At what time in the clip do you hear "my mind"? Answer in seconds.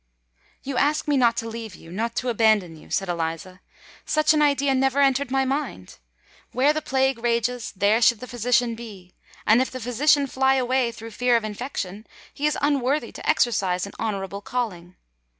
5.29-5.99